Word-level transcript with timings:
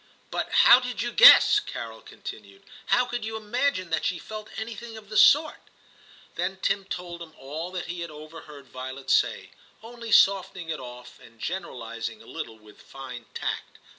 'But 0.31 0.51
how 0.51 0.79
did 0.79 1.03
you 1.03 1.11
guess,' 1.11 1.59
Carol 1.59 2.01
continued, 2.01 2.63
*how 2.87 3.05
could 3.05 3.23
you 3.23 3.37
imagine 3.37 3.91
that 3.91 4.03
she 4.03 4.17
felt 4.17 4.49
any 4.57 4.73
thing 4.73 4.97
of 4.97 5.09
the 5.09 5.15
sort?' 5.15 5.69
Then 6.33 6.57
Tim 6.59 6.85
told 6.85 7.21
him 7.21 7.35
all 7.37 7.69
that 7.73 7.85
he 7.85 7.99
had 7.99 8.09
over 8.09 8.41
heard 8.49 8.65
Violet 8.67 9.11
say, 9.11 9.51
only 9.83 10.11
softening 10.11 10.69
it 10.69 10.79
off, 10.79 11.19
and 11.19 11.39
generalising 11.39 12.19
a 12.19 12.25
little 12.25 12.57
with 12.57 12.81
fine 12.81 13.27
tact. 13.35 13.77